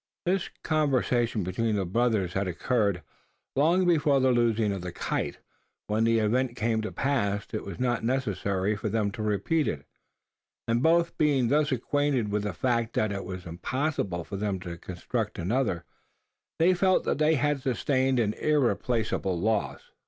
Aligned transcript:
This 0.25 0.49
conversation 0.63 1.43
between 1.43 1.75
the 1.75 1.85
brothers 1.85 2.33
had 2.33 2.47
occurred, 2.47 3.03
long 3.55 3.85
before 3.85 4.19
the 4.19 4.31
losing 4.31 4.71
of 4.71 4.81
the 4.81 4.91
kite. 4.91 5.37
When 5.85 6.05
that 6.05 6.17
event 6.25 6.55
came 6.55 6.81
to 6.81 6.91
pass, 6.91 7.45
it 7.53 7.63
was 7.65 7.79
not 7.79 8.03
necessary 8.03 8.75
for 8.75 8.89
them 8.89 9.11
to 9.11 9.21
repeat 9.21 9.67
it; 9.67 9.85
and, 10.67 10.81
both 10.81 11.19
being 11.19 11.49
thus 11.49 11.71
acquainted 11.71 12.31
with 12.31 12.41
the 12.41 12.51
fact 12.53 12.93
that 12.93 13.11
it 13.11 13.25
was 13.25 13.45
impossible 13.45 14.23
for 14.23 14.37
them 14.37 14.59
to 14.61 14.75
construct 14.79 15.37
another, 15.37 15.83
they 16.57 16.73
felt 16.73 17.03
that 17.03 17.19
they 17.19 17.35
had 17.35 17.61
sustained 17.61 18.17
an 18.19 18.33
irreparable 18.33 19.39
loss. 19.39 19.91